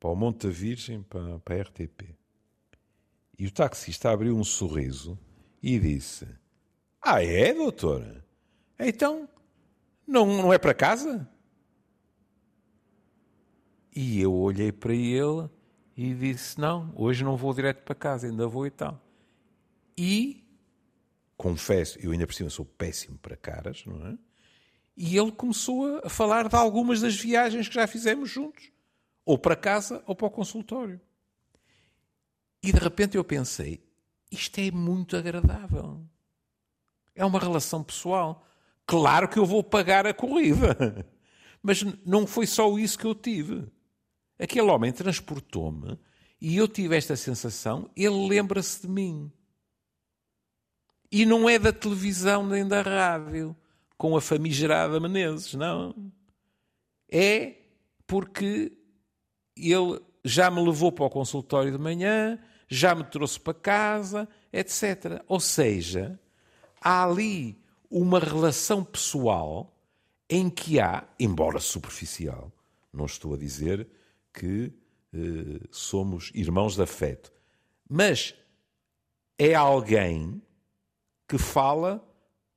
[0.00, 2.16] para o Monte da Virgem, para, para a RTP.
[3.38, 5.18] E o taxista abriu um sorriso
[5.62, 6.26] e disse:
[7.00, 8.24] Ah, é, doutora?
[8.78, 9.28] Então,
[10.10, 11.28] não, não é para casa?
[13.94, 15.48] E eu olhei para ele
[15.96, 19.00] e disse: Não, hoje não vou direto para casa, ainda vou e tal.
[19.96, 20.44] E,
[21.36, 24.18] confesso, eu ainda por cima sou péssimo para caras, não é?
[24.96, 28.70] E ele começou a falar de algumas das viagens que já fizemos juntos,
[29.24, 31.00] ou para casa ou para o consultório.
[32.62, 33.82] E de repente eu pensei:
[34.30, 36.04] isto é muito agradável.
[37.14, 38.46] É uma relação pessoal.
[38.86, 41.06] Claro que eu vou pagar a corrida.
[41.62, 43.66] Mas não foi só isso que eu tive.
[44.38, 45.98] Aquele homem transportou-me
[46.40, 49.30] e eu tive esta sensação, ele lembra-se de mim.
[51.12, 53.54] E não é da televisão nem da rádio,
[53.98, 55.94] com a famigerada Menezes, não.
[57.12, 57.56] É
[58.06, 58.72] porque
[59.54, 62.38] ele já me levou para o consultório de manhã,
[62.68, 65.22] já me trouxe para casa, etc.
[65.26, 66.18] Ou seja,
[66.80, 67.59] há ali
[67.90, 69.76] uma relação pessoal
[70.28, 72.52] em que há, embora superficial,
[72.92, 73.88] não estou a dizer
[74.32, 74.72] que
[75.12, 77.32] eh, somos irmãos de afeto,
[77.88, 78.34] mas
[79.36, 80.40] é alguém
[81.26, 82.06] que fala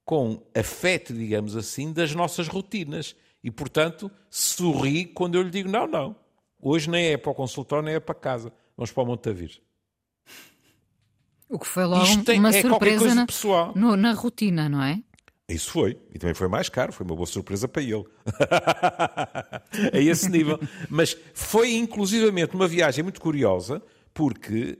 [0.05, 3.15] com afeto, digamos assim, das nossas rotinas.
[3.43, 6.15] E, portanto, sorri quando eu lhe digo: não, não,
[6.61, 9.61] hoje nem é para o consultório, nem é para casa, vamos para o Montavir.
[11.49, 13.27] O que foi logo tem, uma é surpresa na,
[13.75, 15.03] no, na rotina, não é?
[15.47, 15.99] Isso foi.
[16.13, 16.93] E também foi mais caro.
[16.93, 18.05] Foi uma boa surpresa para ele.
[19.91, 20.59] a esse nível.
[20.89, 23.81] Mas foi inclusivamente uma viagem muito curiosa,
[24.13, 24.79] porque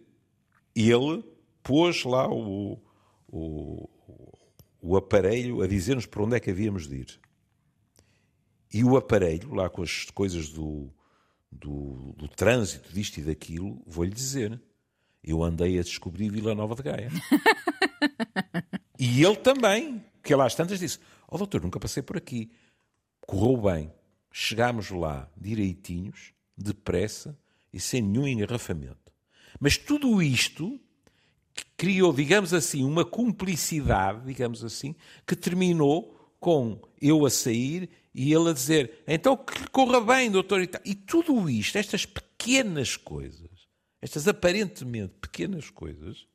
[0.75, 1.23] ele
[1.61, 2.81] pôs lá o,
[3.27, 3.89] o,
[4.81, 7.19] o aparelho a dizer-nos para onde é que havíamos de ir.
[8.73, 10.89] E o aparelho, lá com as coisas do,
[11.51, 14.59] do, do trânsito, disto e daquilo, vou-lhe dizer.
[15.23, 17.09] Eu andei a descobrir Vila Nova de Gaia.
[18.99, 22.49] e ele também que lá às tantas disse: Ó oh, doutor, nunca passei por aqui.
[23.21, 23.93] Correu bem.
[24.31, 27.37] Chegámos lá direitinhos, depressa
[27.71, 29.11] e sem nenhum engarrafamento.
[29.59, 30.79] Mas tudo isto
[31.77, 34.95] criou, digamos assim, uma cumplicidade, digamos assim,
[35.27, 40.61] que terminou com eu a sair e ele a dizer: então que corra bem, doutor.
[40.61, 43.67] E, e tudo isto, estas pequenas coisas,
[44.01, 46.27] estas aparentemente pequenas coisas,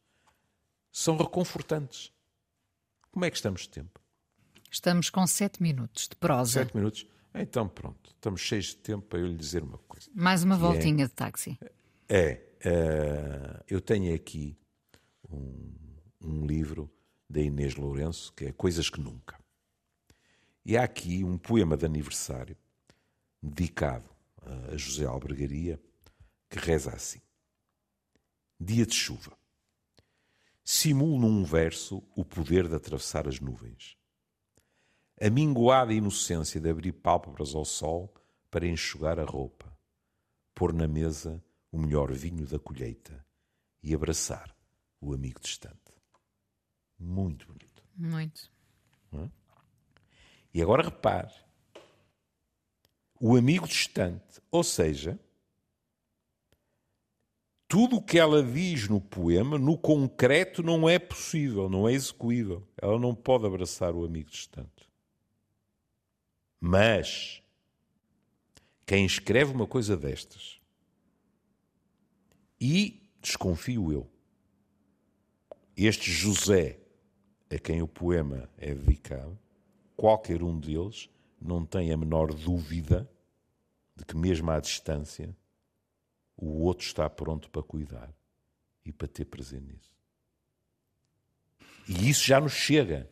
[0.90, 2.12] são reconfortantes.
[3.18, 4.00] Como é que estamos de tempo?
[4.70, 6.52] Estamos com sete minutos de prosa.
[6.52, 7.04] Sete minutos?
[7.35, 10.09] Então pronto, estamos cheios de tempo para eu lhe dizer uma coisa.
[10.14, 11.59] Mais uma voltinha é, de táxi.
[12.09, 14.57] É, uh, eu tenho aqui
[15.28, 15.74] um,
[16.20, 16.88] um livro
[17.28, 19.37] da Inês Lourenço, que é Coisas que Nunca.
[20.64, 22.57] E há aqui um poema de aniversário
[23.42, 24.09] dedicado
[24.70, 25.81] a José Albergaria,
[26.48, 27.20] que reza assim:
[28.61, 29.37] Dia de chuva.
[30.70, 33.96] Simulo num verso o poder de atravessar as nuvens.
[35.18, 38.12] A minguada inocência de abrir pálpebras ao sol
[38.50, 39.74] para enxugar a roupa,
[40.54, 43.24] pôr na mesa o melhor vinho da colheita
[43.83, 44.54] e abraçar
[45.00, 45.90] o amigo distante.
[46.98, 47.83] Muito bonito.
[47.96, 48.52] Muito.
[49.14, 49.31] É?
[50.52, 51.33] E agora repare:
[53.18, 55.18] o amigo distante, ou seja,
[57.68, 62.66] tudo o que ela diz no poema, no concreto, não é possível, não é execuível.
[62.81, 64.88] Ela não pode abraçar o amigo distante.
[66.59, 67.42] Mas
[68.87, 70.59] quem escreve uma coisa destas
[72.59, 74.11] e desconfio eu,
[75.76, 76.81] este José
[77.50, 79.38] a quem o poema é dedicado,
[79.94, 81.09] qualquer um deles
[81.40, 83.09] não tem a menor dúvida
[83.94, 85.37] de que, mesmo à distância,
[86.38, 88.11] o outro está pronto para cuidar
[88.85, 89.92] e para ter prazer nisso.
[91.88, 93.11] E isso já nos chega.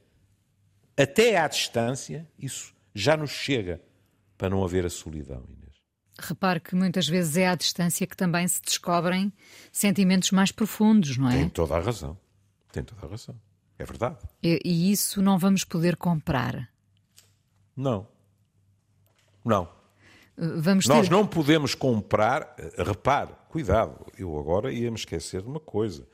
[0.96, 3.82] Até à distância, isso já nos chega
[4.38, 5.74] para não haver a solidão, Inês.
[6.18, 9.32] Repare que muitas vezes é à distância que também se descobrem
[9.72, 11.36] sentimentos mais profundos, não é?
[11.36, 12.18] Tem toda a razão.
[12.72, 13.38] Tem toda a razão.
[13.78, 14.16] É verdade.
[14.42, 16.70] E, e isso não vamos poder comprar.
[17.76, 18.08] Não.
[19.44, 19.68] Não.
[20.36, 22.54] Vamos Nós não podemos comprar.
[22.76, 26.06] Repare, cuidado, eu agora ia me esquecer de uma coisa.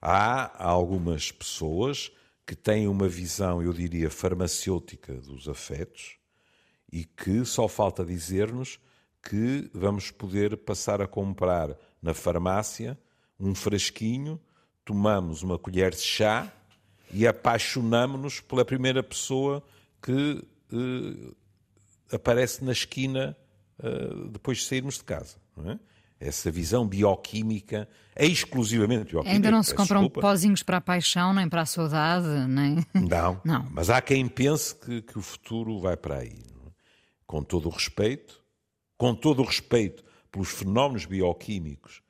[0.00, 2.10] Há algumas pessoas
[2.46, 6.16] que têm uma visão, eu diria, farmacêutica dos afetos
[6.90, 8.80] e que só falta dizer-nos
[9.22, 12.98] que vamos poder passar a comprar na farmácia
[13.38, 14.40] um frasquinho,
[14.84, 16.50] tomamos uma colher de chá
[17.12, 19.62] e apaixonamos-nos pela primeira pessoa
[20.00, 20.42] que
[20.72, 21.34] eh,
[22.16, 23.36] aparece na esquina
[23.80, 25.36] uh, depois de sairmos de casa.
[25.64, 25.78] É?
[26.20, 29.30] essa visão bioquímica, é exclusivamente bioquímica.
[29.36, 30.20] Ainda não se compram desculpa.
[30.20, 32.84] pozinhos para a paixão, nem para a saudade, nem.
[32.94, 33.68] Não, Não.
[33.70, 36.42] mas há quem pense que, que o futuro vai para aí.
[36.66, 36.70] é?
[37.26, 38.42] Com todo o respeito,
[38.96, 42.02] com todo o respeito pelos fenómenos bioquímicos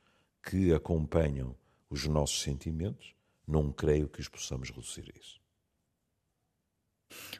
[0.42, 1.54] que acompanham
[1.90, 3.14] os nossos sentimentos,
[3.46, 5.38] não creio que os possamos reduzir a isso.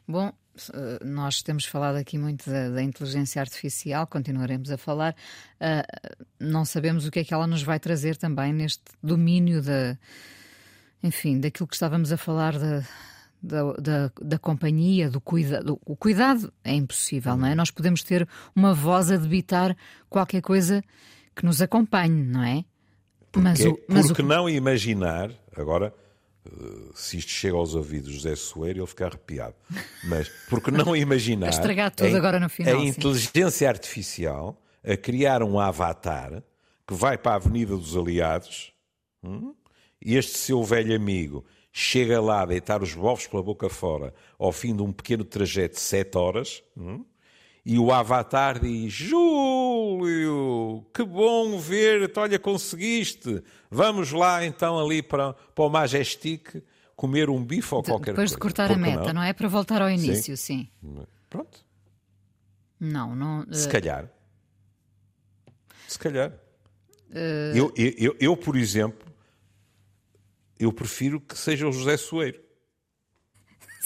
[0.07, 0.33] Bom,
[0.73, 5.15] eh, nós temos falado aqui muito da, da inteligência artificial, continuaremos a falar.
[5.61, 5.85] Ah,
[6.41, 9.97] não sabemos o que é que ela nos vai trazer também neste domínio da,
[11.03, 12.83] enfim, daquilo que estávamos a falar da,
[13.43, 15.79] da, da, da companhia, do cuidado.
[15.85, 17.55] O cuidado é impossível, não é?
[17.55, 19.77] Nós podemos ter uma voz a debitar
[20.09, 20.83] qualquer coisa
[21.37, 22.65] que nos acompanhe, não é?
[23.37, 25.95] Mas Que- o, mas o porque não imaginar, agora,
[26.51, 29.55] eh, se isto chega aos ouvidos de José Soeiro, ele fica arrepiado.
[30.05, 31.47] Mas porque não imaginar.
[31.49, 32.87] A estragar tudo em- agora no final, A sim.
[32.89, 36.43] inteligência artificial a criar um avatar
[36.87, 38.73] que vai para a Avenida dos Aliados
[39.23, 39.55] hum,
[40.01, 44.51] e este seu velho amigo chega lá a deitar os bofos pela boca fora ao
[44.53, 46.63] fim de um pequeno trajeto de sete horas.
[46.77, 47.05] hum,
[47.71, 53.43] e o Avatar diz: Júlio, que bom ver-te, olha, conseguiste.
[53.71, 56.63] Vamos lá então ali para, para o Majestic
[56.97, 58.35] comer um bife ou qualquer depois coisa.
[58.35, 59.23] de cortar a meta, não?
[59.23, 59.35] é?
[59.35, 60.67] Para voltar ao início, sim.
[61.29, 61.63] Pronto,
[62.81, 63.43] Não, não.
[63.43, 64.09] eh, se calhar.
[65.87, 66.33] Se calhar.
[67.13, 69.07] Eh, Eu, eu, eu, eu, por exemplo,
[70.59, 72.41] eu prefiro que seja o José Soeiro.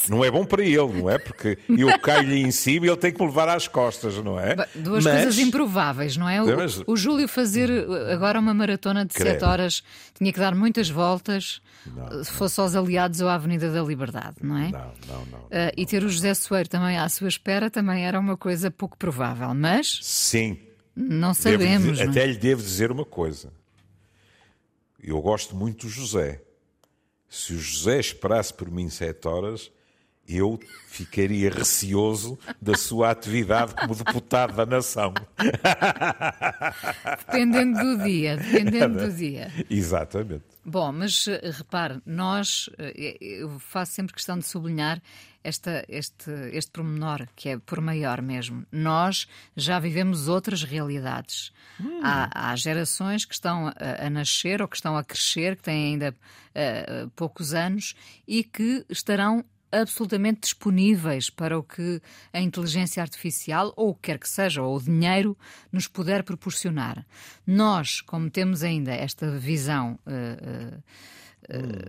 [0.09, 1.19] Não é bom para ele, não é?
[1.19, 4.55] Porque eu caio-lhe em cima e ele tem que me levar às costas, não é?
[4.75, 6.43] Duas Mas- coisas improváveis, não é?
[6.43, 7.71] O, Mas- o Júlio fazer
[8.13, 9.31] agora uma maratona de Credo.
[9.33, 9.83] sete horas
[10.15, 13.83] tinha que dar muitas voltas Não, uh, se fosse aos aliados ou à Avenida da
[13.83, 14.71] Liberdade, não é?
[14.71, 15.39] Não, não, não.
[15.41, 18.97] Uh, e ter o José Soeiro também à sua espera também era uma coisa pouco
[18.97, 20.59] provável, mas Sim.
[20.97, 21.93] não sabemos.
[21.93, 22.17] dizer- não é?
[22.17, 23.53] até lhe devo dizer uma coisa.
[25.03, 26.41] Eu gosto muito do José.
[27.29, 29.71] Se o José esperasse por mim sete horas,
[30.29, 35.13] eu ficaria receoso da sua atividade como deputado da nação.
[37.27, 39.53] Dependendo do dia, dependendo do dia.
[39.69, 40.45] Exatamente.
[40.65, 45.03] Bom, mas eh, repare, nós, eh, eu faço sempre questão de sublinhar
[45.43, 48.65] esta, este, este pormenor, que é por maior mesmo.
[48.71, 51.53] Nós já vivemos outras realidades.
[52.03, 55.95] Há, há gerações que estão a, a nascer ou que estão a crescer, que têm
[55.95, 56.15] ainda
[56.55, 57.95] eh, poucos anos
[58.27, 62.01] e que estarão absolutamente disponíveis para o que
[62.33, 65.37] a inteligência artificial ou o que quer que seja, ou o dinheiro,
[65.73, 67.05] nos puder proporcionar.
[67.47, 70.79] Nós, como temos ainda esta visão eh, eh,
[71.49, 71.89] eh,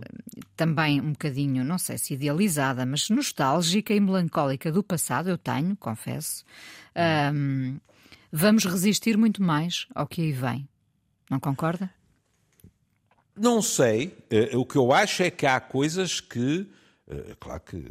[0.56, 5.76] também um bocadinho, não sei se idealizada, mas nostálgica e melancólica do passado, eu tenho,
[5.76, 6.44] confesso,
[6.94, 7.76] ahm,
[8.32, 10.68] vamos resistir muito mais ao que aí vem.
[11.30, 11.90] Não concorda?
[13.36, 14.16] Não sei.
[14.30, 16.66] Eh, O que eu acho é que há coisas que.
[17.08, 17.84] Eh, Claro que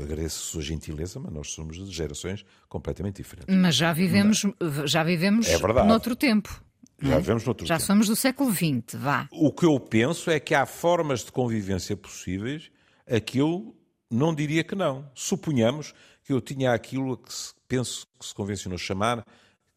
[0.00, 3.54] agradeço a sua gentileza, mas nós somos de gerações completamente diferentes.
[3.54, 4.42] Mas já vivemos,
[4.84, 5.88] já vivemos É verdade.
[5.88, 6.62] noutro tempo.
[7.00, 7.86] Já vivemos noutro Já tempo.
[7.86, 9.28] somos do século XX, vá.
[9.30, 12.70] O que eu penso é que há formas de convivência possíveis
[13.06, 13.74] a que eu
[14.10, 15.10] não diria que não.
[15.14, 15.94] Suponhamos
[16.24, 19.24] que eu tinha aquilo que se, penso que se convencionou chamar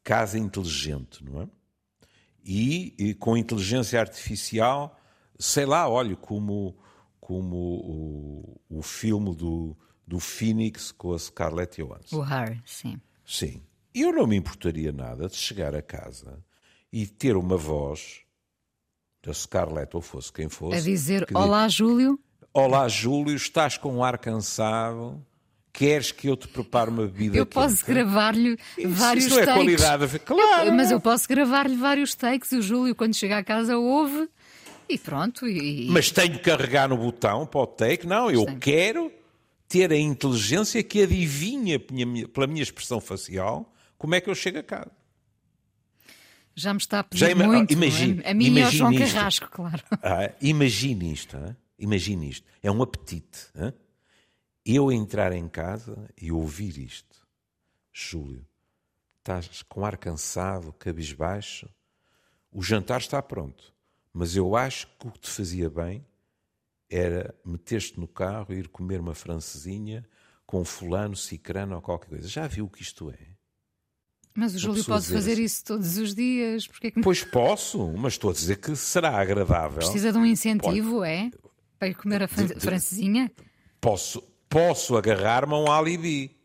[0.03, 1.47] casa inteligente, não é?
[2.43, 4.97] E, e com inteligência artificial,
[5.38, 6.76] sei lá, olha, como,
[7.30, 9.77] como o, o filme do,
[10.07, 12.15] do Phoenix com a Scarlett Johansson.
[12.17, 12.99] O Her, sim.
[13.23, 13.61] Sim.
[13.93, 16.43] Eu não me importaria nada de chegar a casa
[16.91, 18.21] e ter uma voz
[19.21, 20.77] da Scarlett ou fosse quem fosse.
[20.80, 22.19] A dizer: que diz, Olá, Júlio.
[22.51, 25.23] Olá, Júlio, estás com um ar cansado?
[25.71, 29.45] Queres que eu te prepare uma bebida Eu posso quente?" gravar-lhe Isso- vários isso é
[29.45, 29.53] takes.
[29.53, 30.19] qualidade.
[30.21, 30.73] Claro.
[30.73, 34.27] Mas eu posso gravar-lhe vários takes e o Júlio, quando chega a casa, ouve
[34.89, 35.47] e pronto.
[35.47, 38.07] E, Mas tenho que carregar no botão para o take?
[38.07, 38.59] Não, eu tem.
[38.59, 39.11] quero
[39.67, 44.63] ter a inteligência que adivinha pela minha- expressão facial como é que eu chego a
[44.63, 44.91] casa.
[46.55, 47.71] já me está a pedir Já ima- muito.
[47.71, 48.31] imagine- é?
[48.31, 49.13] a mim e ao imagine João isto.
[49.15, 49.83] Carrasco, claro.
[50.03, 51.55] Ah, imagine isto, hã?
[51.77, 52.45] imagine isto.
[52.61, 53.47] É um apetite.
[53.55, 53.73] hã?
[54.65, 57.15] Eu entrar em casa e ouvir isto.
[57.93, 58.45] Júlio,
[59.19, 61.69] estás com ar cansado, cabisbaixo.
[62.51, 63.73] O jantar está pronto.
[64.14, 66.05] Mas eu acho que o que te fazia bem
[66.89, 70.03] era meter-te no carro e ir comer uma francesinha
[70.45, 72.28] com fulano, cicrano ou qualquer coisa.
[72.28, 73.28] Já viu o que isto é?
[74.34, 75.43] Mas o Júlio pessoa pode fazer assim.
[75.43, 76.66] isso todos os dias.
[76.68, 79.78] Porque é que Pois posso, mas estou a dizer que será agradável.
[79.80, 81.30] precisa de um incentivo, é?
[81.78, 83.32] Para ir comer a fran- De- de- francesinha?
[83.80, 86.36] posso, posso agarrar-me a um alibi.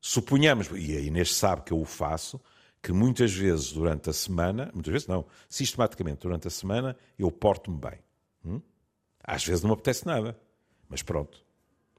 [0.00, 2.40] Suponhamos, e a Inês sabe que eu o faço,
[2.84, 7.78] que muitas vezes durante a semana, muitas vezes não, sistematicamente durante a semana, eu porto-me
[7.78, 7.98] bem.
[8.44, 8.60] Hum?
[9.26, 10.38] Às vezes não me apetece nada,
[10.86, 11.42] mas pronto.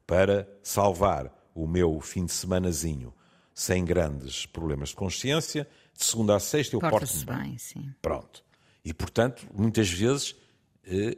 [0.05, 3.11] Para salvar o meu fim de semanazinho
[3.51, 7.38] sem grandes problemas de consciência, de segunda a sexta eu porto-me bem.
[7.38, 7.91] bem sim.
[7.99, 8.43] Pronto.
[8.83, 10.36] E portanto, muitas vezes
[10.83, 11.17] eh,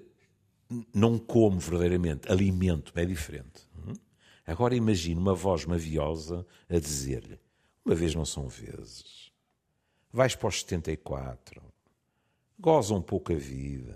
[0.94, 3.68] não como verdadeiramente, alimento-me, é diferente.
[3.86, 3.92] Hum?
[4.46, 7.38] Agora imagine uma voz maviosa a dizer-lhe:
[7.84, 9.27] uma vez não são vezes,
[10.18, 11.62] vais para os 74,
[12.60, 13.96] goza um pouco a vida.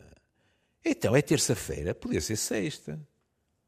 [0.86, 3.00] Então é terça-feira, podia ser sexta.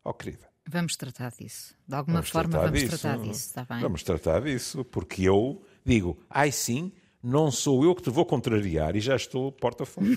[0.04, 0.47] Oh, querida.
[0.70, 1.76] Vamos tratar disso.
[1.88, 2.99] De alguma vamos forma, vamos disso.
[2.99, 3.82] tratar disso, está bem?
[3.82, 6.91] Vamos tratar disso, porque eu digo, ai sim,
[7.24, 10.08] não sou eu que te vou contrariar e já estou porta fora.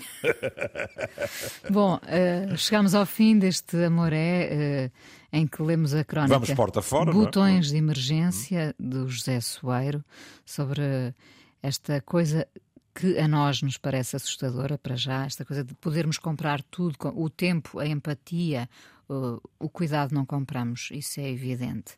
[1.71, 6.83] Bom, uh, chegamos ao fim deste Amoré, uh, em que lemos a crónica Vamos porta
[6.83, 7.71] fora, Botões é?
[7.71, 10.05] de Emergência, do José Soeiro,
[10.45, 11.15] sobre
[11.61, 12.47] esta coisa
[12.93, 17.29] que a nós nos parece assustadora para já, esta coisa de podermos comprar tudo, o
[17.29, 18.67] tempo, a empatia,
[19.07, 21.95] o, cuidado não compramos, isso é evidente.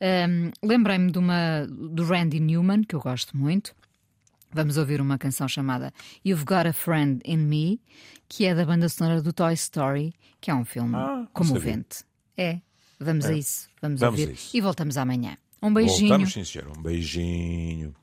[0.00, 3.74] Um, Lembrei-me de uma do Randy Newman, que eu gosto muito,
[4.52, 5.92] Vamos ouvir uma canção chamada
[6.24, 7.80] You've Got a Friend in Me,
[8.26, 12.04] que é da banda sonora do Toy Story, que é um filme ah, comovente.
[12.38, 12.60] É,
[12.98, 13.32] vamos é.
[13.32, 13.68] a isso.
[13.82, 15.36] Vamos, vamos ouvir e voltamos amanhã.
[15.62, 16.08] Um beijinho.
[16.08, 16.68] Voltamos, sim, senhor.
[16.68, 17.94] Um beijinho.